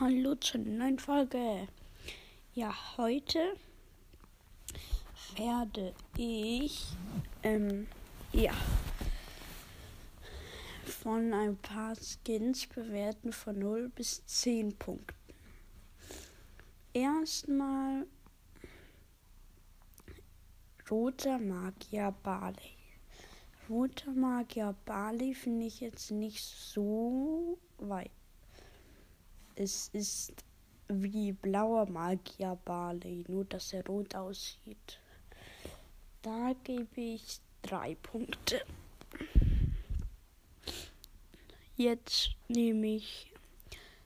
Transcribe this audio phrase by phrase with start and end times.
[0.00, 1.66] Hallo zur neuen Folge.
[2.54, 3.56] Ja, heute
[5.34, 6.86] werde ich
[7.42, 7.88] ähm,
[8.32, 8.52] ja
[10.84, 15.16] von ein paar Skins bewerten von 0 bis 10 Punkten.
[16.92, 18.06] Erstmal
[20.88, 22.76] Roter Magier Barley.
[23.68, 28.12] Roter Magier Barley finde ich jetzt nicht so weit
[29.58, 30.44] es ist
[30.88, 35.00] wie blauer Magier Barley, nur dass er rot aussieht.
[36.22, 38.62] Da gebe ich drei Punkte.
[41.76, 43.32] Jetzt nehme ich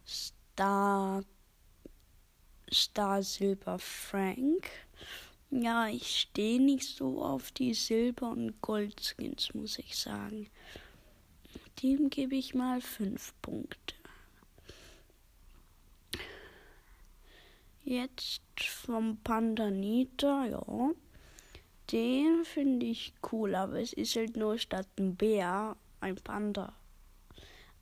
[0.07, 1.23] Star,
[2.73, 4.71] Star Silber Frank.
[5.51, 10.49] Ja, ich stehe nicht so auf die Silber- und Goldskins, muss ich sagen.
[11.83, 14.02] Dem gebe ich mal fünf Punkte.
[17.93, 20.93] Jetzt vom Pandanita, ja.
[21.91, 26.75] Den finde ich cool, aber es ist halt nur statt ein Bär ein Panda.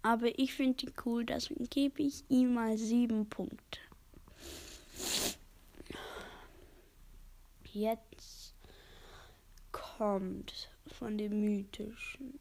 [0.02, 3.78] Aber ich finde ihn cool, deswegen gebe ich ihm mal sieben Punkte.
[7.72, 8.56] Jetzt
[9.70, 12.40] kommt von den mythischen,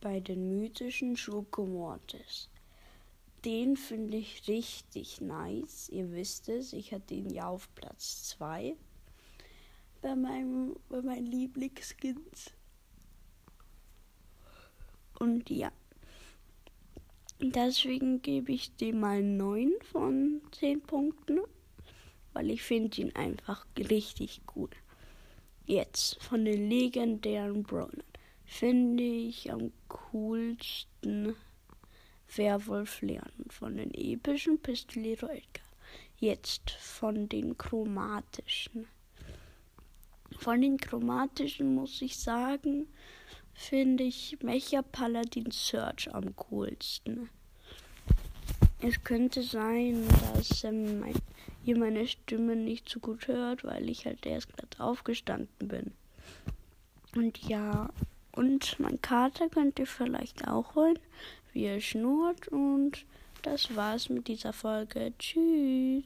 [0.00, 2.48] bei den mythischen Schokomortis
[3.46, 5.88] den finde ich richtig nice.
[5.88, 8.74] Ihr wisst es, ich hatte ihn ja auf Platz 2
[10.02, 12.50] bei, meinem, bei meinen Lieblingskins.
[15.20, 15.70] Und ja,
[17.40, 21.40] deswegen gebe ich dem mal 9 von 10 Punkten,
[22.32, 24.70] weil ich finde ihn einfach richtig cool.
[25.66, 28.02] Jetzt von den legendären Brawlern
[28.44, 31.36] finde ich am coolsten
[32.34, 35.64] Werwolf lernen von den epischen Pistolero Edgar.
[36.18, 38.86] Jetzt von den chromatischen.
[40.38, 42.88] Von den chromatischen muss ich sagen,
[43.54, 47.30] finde ich Mecha Paladin Search am coolsten.
[48.80, 51.14] Es könnte sein, dass ähm, mein,
[51.64, 55.92] ihr meine Stimme nicht so gut hört, weil ich halt erst gerade aufgestanden bin.
[57.14, 57.90] Und ja,
[58.32, 60.98] und mein Kater könnt ihr vielleicht auch holen
[61.56, 62.48] wie schnurrt.
[62.48, 63.04] Und
[63.42, 65.12] das war's mit dieser Folge.
[65.18, 66.04] Tschüss.